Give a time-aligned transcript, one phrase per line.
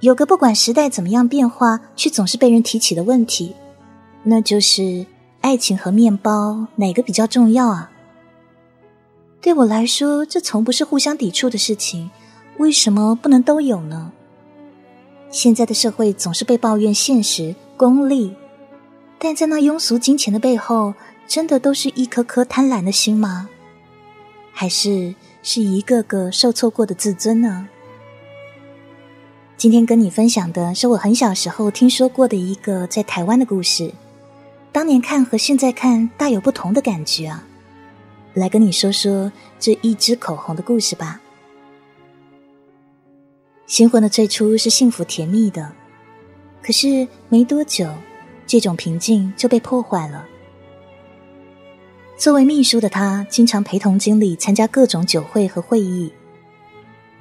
[0.00, 3.54] 有个不管时代怎么样变化，却总是被人提起的问题，
[4.22, 5.04] 那就是
[5.42, 7.90] 爱情和面包哪个比较重要啊？
[9.42, 12.10] 对我来说，这从不是互相抵触的事情，
[12.56, 14.12] 为什么不能都有呢？
[15.30, 18.34] 现在的社会总是被抱怨现实、功利，
[19.18, 20.94] 但在那庸俗金钱的背后，
[21.26, 23.48] 真的都是一颗颗贪婪的心吗？
[24.52, 27.68] 还是是一个个受挫过的自尊呢？
[29.60, 33.92] 今天跟你分享的是我很小时候听说过的一个在台湾的故事，
[34.72, 37.46] 当年看和现在看大有不同的感觉啊！
[38.32, 41.20] 来跟你说说这一支口红的故事吧。
[43.66, 45.70] 新婚的最初是幸福甜蜜的，
[46.62, 47.86] 可是没多久，
[48.46, 50.24] 这种平静就被破坏了。
[52.16, 56.10] 作为秘书的他，经常陪同经理参加各种酒会和会议。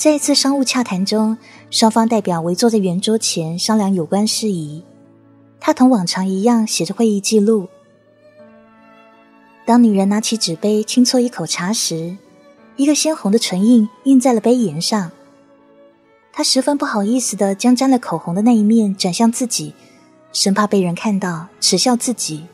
[0.00, 1.36] 在一次商务洽谈中，
[1.70, 4.82] 双方代表围坐在圆桌前商量有关事宜。
[5.60, 7.68] 他同往常一样写着会议记录。
[9.66, 12.16] 当女人拿起纸杯轻啜一口茶时，
[12.76, 15.12] 一个鲜红的唇印印在了杯沿上。
[16.32, 19.74] 她十分不好意思的将沾了口红的那一面转向自己，
[20.32, 22.46] 生怕被人看到耻笑自己。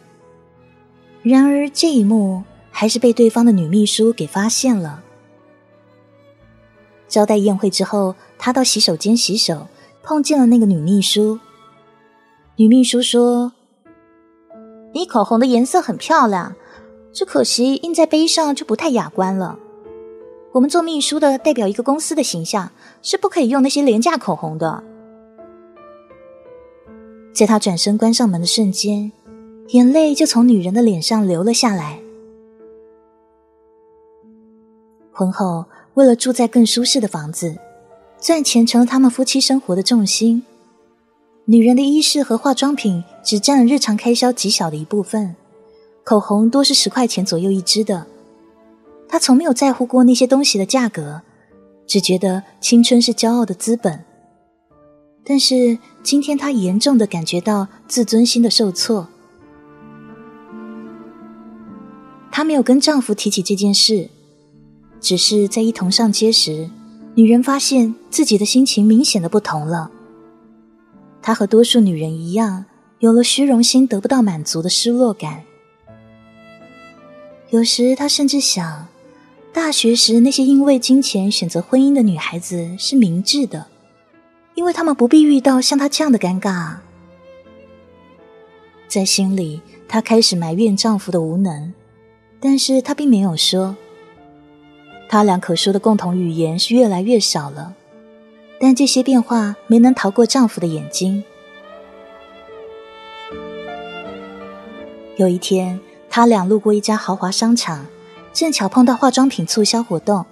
[1.22, 5.04] 然而这一幕还是被对方的女秘书给发现了。
[7.08, 9.66] 招待宴会之后，他到洗手间洗手，
[10.02, 11.38] 碰见了那个女秘书。
[12.56, 13.52] 女秘书说
[14.92, 16.54] ：“你口红的颜色很漂亮，
[17.12, 19.58] 只可惜印在杯上就不太雅观了。
[20.52, 24.82] 我们做秘书的代表一个公司的形象，是不可以用那些廉价口红的。”
[27.34, 29.12] 在他转身关上门的瞬间，
[29.68, 32.00] 眼泪就从女人的脸上流了下来。
[35.16, 35.64] 婚后。
[35.94, 37.56] 为了住在更舒适的房子，
[38.20, 40.42] 赚钱成了他们夫妻生活的重心。
[41.46, 45.34] 女人的衣饰和化妆品只占了日常开销极小的一部分，
[46.04, 48.06] 口红多是十块钱左右一支的。
[49.08, 51.22] 她从没有在乎过那些东西的价格，
[51.86, 54.04] 只觉得青春是骄傲的资本。
[55.24, 59.08] 但是今天，她严重的感觉到自尊心的受挫。
[62.30, 64.10] 她没有跟丈夫提起这件事。
[65.06, 66.68] 只是在一同上街时，
[67.14, 69.88] 女人发现自己的心情明显的不同了。
[71.22, 72.64] 她和多数女人一样，
[72.98, 75.44] 有了虚荣心得不到满足的失落感。
[77.50, 78.88] 有时她甚至想，
[79.52, 83.64] 大学时那些因为金钱选择婚姻的女孩子是明智的，
[84.56, 86.78] 因为她们不必遇到像她这样的尴尬。
[88.88, 91.72] 在心里，她开始埋怨丈夫的无能，
[92.40, 93.76] 但是她并没有说。
[95.08, 97.74] 他俩可说的共同语言是越来越少了，
[98.60, 101.22] 但这些变化没能逃过丈夫的眼睛。
[105.16, 105.80] 有一天，
[106.10, 107.86] 他俩路过一家豪华商场，
[108.32, 110.26] 正巧碰到化妆品促销活动。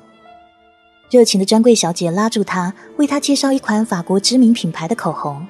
[1.11, 5.47] 热情的专柜小姐拉住他，为他介绍一款法国知名品牌的口红。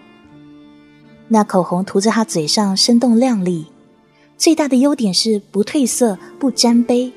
[1.29, 3.67] 那口红涂在他嘴上，生动亮丽，
[4.37, 7.11] 最大的优点是不褪色、不沾杯。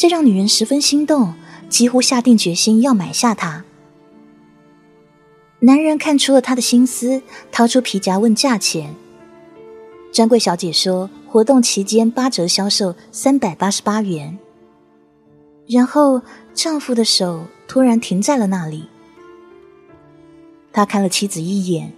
[0.00, 1.34] 这让女人十分心动，
[1.68, 3.62] 几乎下定决心要买下它。
[5.58, 7.20] 男人看出了她的心思，
[7.52, 8.94] 掏出皮夹问价钱。
[10.10, 14.38] 专柜小姐说：“活动期间八折销售，三百八十八元。”
[15.68, 16.22] 然后
[16.54, 18.88] 丈夫的手突然停在了那里。
[20.72, 21.92] 他看了妻子一眼，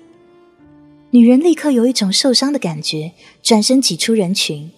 [1.10, 3.12] 女人立刻有一种受伤的感觉，
[3.44, 4.72] 转身挤出人群。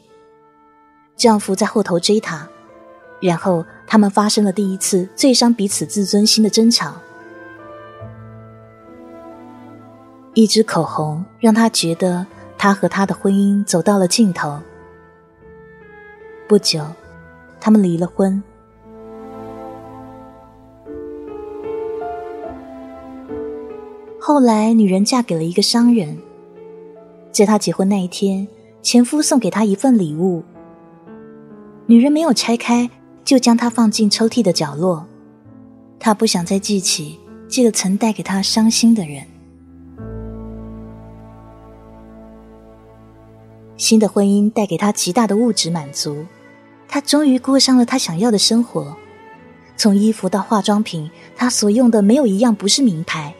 [1.17, 2.51] 丈夫在后头追她。
[3.27, 6.93] 然后，他们发生了第一次最伤彼此自尊心的争吵。
[10.35, 12.27] 一支口红让他觉得
[12.59, 14.61] 他和他的婚姻走到了尽头。
[16.47, 16.85] 不久，
[17.59, 18.43] 他们离了婚。
[24.21, 26.19] 后来，女人嫁给了一个商人。
[27.33, 28.47] 在她结婚那一天，
[28.83, 30.43] 前夫送给她一份礼物。
[31.87, 32.91] 女人没有拆开。
[33.25, 35.07] 就将它放进抽屉的角落，
[35.99, 37.19] 她不想再记起
[37.49, 39.25] 这个曾带给她伤心的人。
[43.77, 46.25] 新的婚姻带给她极大的物质满足，
[46.87, 48.97] 她终于过上了她想要的生活。
[49.77, 53.35] 从衣服到化妆品，她所用的没有一样不是名牌，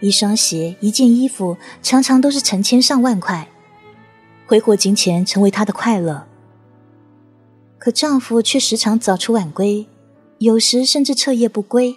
[0.00, 3.48] 一双鞋、一件衣服，常常都是成千上万块。
[4.46, 6.26] 挥霍金钱成为她的快乐。
[7.82, 9.88] 可丈夫却时常早出晚归，
[10.38, 11.96] 有时甚至彻夜不归。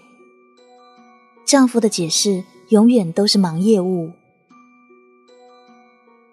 [1.45, 4.11] 丈夫的解释永远都是忙业务。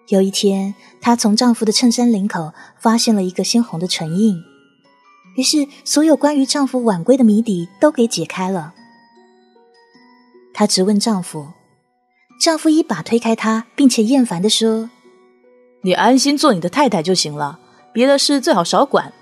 [0.07, 4.41] 有一天，她从丈夫的衬衫领口发现了一个鲜红的唇印，
[5.35, 8.73] 于是所有关于丈夫晚归的谜底都给解开了。
[10.51, 11.49] 她直问丈夫，
[12.41, 14.89] 丈夫一把推开她，并且厌烦的说
[15.85, 17.59] ：“你安心做你的太太就行了，
[17.93, 19.13] 别的事最好少管。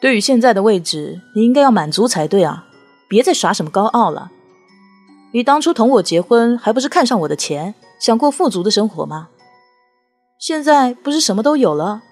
[0.00, 2.66] 对于现在的位置，你应该要满足才对啊，
[3.08, 4.30] 别再耍什么高傲了。
[5.32, 9.28] 你当初同我结婚，还不是看上我的钱，想过富足的生活吗？”
[10.38, 12.02] 现在不是什么都有了。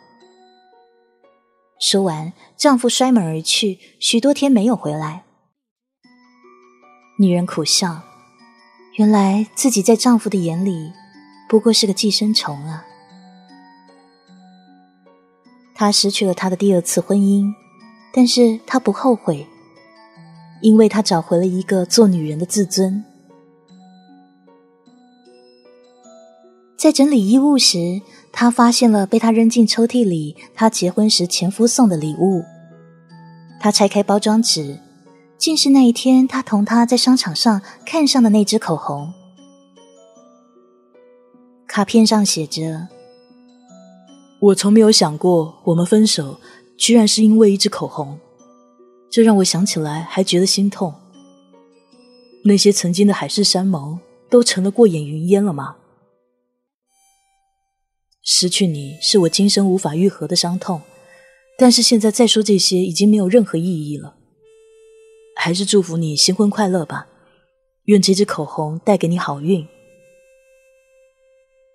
[1.79, 5.23] 说完，丈夫摔门而去，许多天没有回来。
[7.21, 8.03] 女人苦笑，
[8.97, 10.93] 原来自己在丈夫的眼里
[11.49, 12.85] 不过是个寄生虫啊。
[15.75, 17.55] 她失去了她的第二次婚姻，
[18.17, 19.47] 但是她不后悔，
[20.63, 23.05] 因为她找回了一个做女人的自尊。
[26.79, 28.01] 在整理衣物时，
[28.33, 32.43] 她发现了被他扔进抽屉里她结婚时前夫送的礼物。
[33.61, 34.79] 她拆开包装纸，
[35.37, 39.13] 竟是那一天他同他在商场上看上的那支口红。
[41.67, 42.89] 卡片上写着
[44.41, 46.41] ：“我从没有想过，我们分手
[46.79, 48.19] 居然是因为一支口红，
[49.11, 50.95] 这让我想起来还觉得心痛。
[52.45, 55.77] 那些曾经的海誓山盟，都成了过眼云烟了吗？”
[58.23, 60.83] 失去你是我今生无法愈合的伤痛，
[61.57, 64.17] 但是现在再说这些已经没有任何意义了。
[65.37, 67.07] 还是祝福你新婚快乐吧，
[67.85, 69.67] 愿这支口红带给你好运。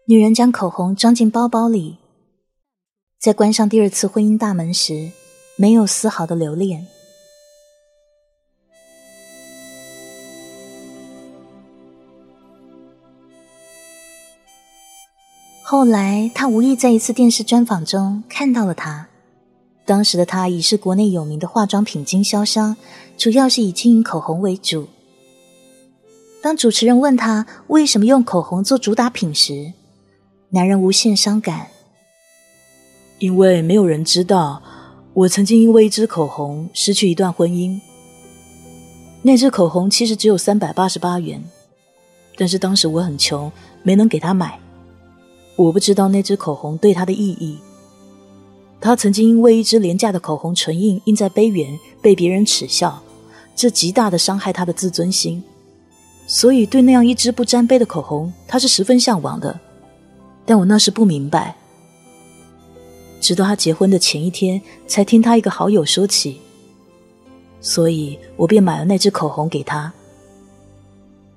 [0.08, 1.98] 女人将口红装进包包里，
[3.22, 5.12] 在关上第二次婚姻大门时，
[5.56, 6.88] 没有丝毫的留恋。
[15.62, 19.08] 后来，他无意在一次电视专访中看到了他。
[19.86, 22.76] 当时的他已是国内有名的化妆品经销商，
[23.18, 24.88] 主要是以经营口红为主。
[26.42, 29.74] 当主持人问他为什么用口红做主打品时，
[30.50, 31.68] 男人无限伤感，
[33.22, 34.60] 因为没有人知道
[35.14, 37.80] 我曾经因为一支口红失去一段婚姻。
[39.22, 41.40] 那支口红其实只有三百八十八元，
[42.36, 43.52] 但是当时我很穷，
[43.84, 44.60] 没能给他买。
[45.56, 47.60] 我不知道那支口红对他的意义。
[48.80, 53.04] 他曾经因为一支廉价的口红唇印印在杯缘被别人耻笑，
[53.56, 55.44] 这极大的伤害他的自尊心。
[56.26, 59.60] 所以对那样一支不沾杯的口红，他是十分向往的。
[60.44, 61.56] 但我那时不明白，
[63.22, 66.42] 直到他结婚的前一天，才听他一个好友说起。
[67.62, 69.94] 所以我便买了那支口红给他。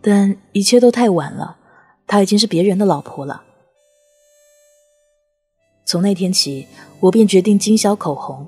[0.00, 1.56] 但一切都太晚了，
[2.06, 3.42] 她已经是别人的老婆了。
[5.86, 6.66] 从那天起，
[7.00, 8.46] 我便决定经销口红，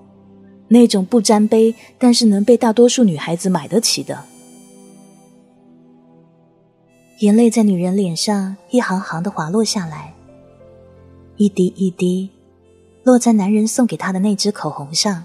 [0.69, 4.25] 那种不沾杯，但是能被大多数女孩子买得起的。
[7.21, 10.13] 眼泪在女人脸上一行行的滑落下来，
[11.37, 12.29] 一滴一滴，
[13.07, 15.25] 落在男人送给她的那支口红上。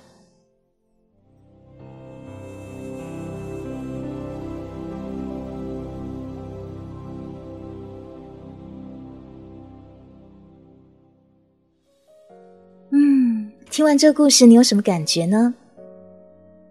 [12.92, 15.56] 嗯听完这个故事，你有什么感觉呢？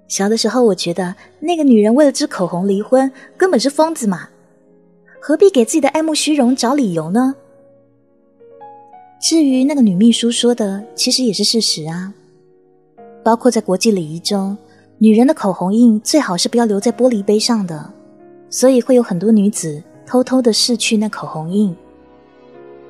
[0.06, 4.28] 小的时候，我觉得那个女人为了支口红离婚，根本是疯子嘛！
[5.20, 7.34] 何必给自己的爱慕虚荣找理由呢？
[9.20, 12.10] 至于那个女秘书说的，其实也是事实啊。
[13.22, 14.56] 包括在国际礼仪中，
[14.96, 17.92] 女人的口红印最好是不要留在玻璃杯上的，
[18.48, 21.76] 所以会有很多女子偷偷的拭去那口红印。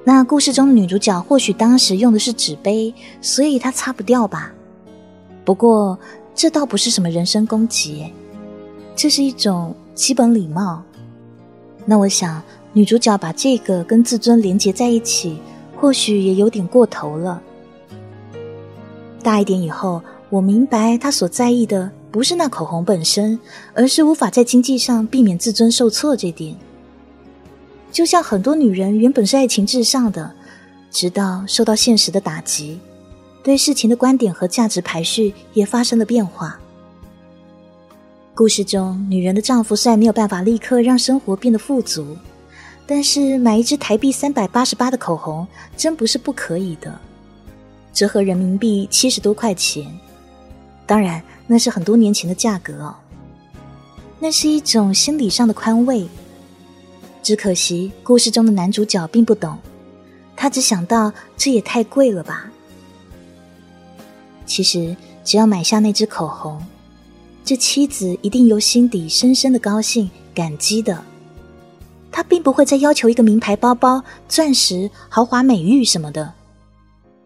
[0.04, 4.52] 那故事中的女主角或许当时用的是纸杯，所以她擦不掉吧。
[5.44, 5.98] 不过
[6.32, 8.06] 这倒不是什么人身攻击，
[8.94, 10.80] 这是一种基本礼貌。
[11.84, 12.40] 那我想
[12.72, 15.38] 女主角把这个跟自尊连结在一起，
[15.80, 17.42] 或许也有点过头了。
[19.22, 23.38] 大一点以后，我明白她所在意的不是那口红本身，
[23.72, 26.54] 而是无法在经济上避免自尊受挫这点。
[27.90, 30.30] 就像很多女人原本是爱情至上的，
[30.90, 32.78] 直到受到现实的打击，
[33.42, 36.58] 对事情的观点和价值排序也发生了变化。
[38.34, 42.16] 故事中，女人的丈夫虽然没有办法立刻让生活变得富足，
[42.92, 47.00] 但是买一支台币三百八十八的口红真不是不可以的，
[47.92, 49.86] 折合人民币七十多块钱。
[50.88, 52.96] 当然，那是很多年前的价格哦。
[54.18, 56.08] 那是一种心理上的宽慰。
[57.22, 59.56] 只可惜故事中的男主角并不懂，
[60.34, 62.50] 他只想到这也太贵了吧。
[64.44, 66.60] 其实只要买下那支口红，
[67.44, 71.04] 这妻子一定由心底深深的高兴、感激的。
[72.12, 76.34] 他并不会再要求一个名牌包包、钻石、豪华美玉什么的，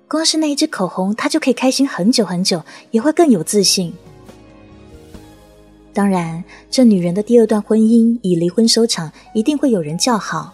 [0.08, 3.92] 光是那一支口红，他就可以开心很久很久，也会更有自信。
[5.92, 10.52] 当然，这女人的第二段婚姻以离婚收场，一定会有人叫好。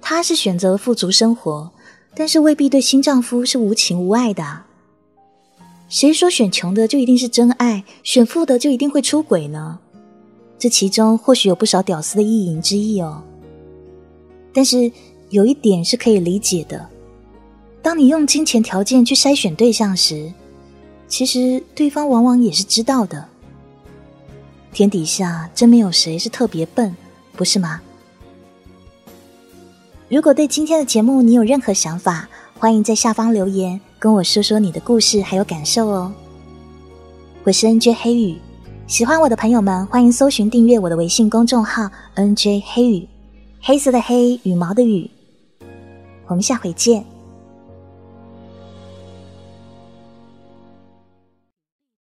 [0.00, 1.70] 她是选择富足生活，
[2.14, 4.62] 但是未必对新丈夫是无情无爱的。
[5.88, 9.78] 谁说选穷的就一定是真爱，选富的就一定会出轨呢？
[10.64, 13.22] 这其中或许有不少屌丝的意淫之意哦。
[14.50, 14.90] 但是
[15.28, 16.88] 有一点是可以理解的：
[17.82, 20.32] 当你用金钱条件去筛选对象时，
[21.06, 23.28] 其实对方往往也是知道的。
[24.72, 26.96] 天底下真没有谁是特别笨，
[27.36, 27.82] 不是吗？
[30.08, 32.26] 如果对今天的节目你有任何想法，
[32.58, 36.10] 欢迎在下方留言跟我说说你的故事还有感受哦。
[37.42, 38.38] 我是 N J 黑雨，
[38.86, 43.08] 喜欢我的朋友们欢迎搜寻订阅我的微信公众号 N J 黑雨，
[43.62, 45.10] 黑色的黑羽毛的羽。
[46.26, 47.13] 我们下回见。